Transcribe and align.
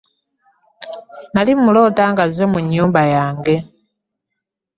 Nnali 1.27 1.51
mmuloota 1.57 2.03
ng'azze 2.11 2.45
mu 2.51 2.59
nyumba 2.71 3.01
yange 3.13 3.55